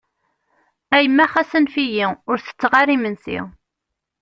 A 0.95 0.97
yemma 1.03 1.25
xas 1.31 1.51
anef-iyi! 1.57 2.07
Ur 2.29 2.37
tettaɣ 2.39 2.73
ara 2.81 2.95
imensi. 2.95 3.39